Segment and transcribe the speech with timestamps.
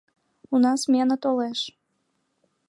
[0.53, 1.59] —Уна смена толеш.